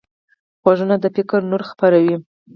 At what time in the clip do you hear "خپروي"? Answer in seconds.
1.69-2.15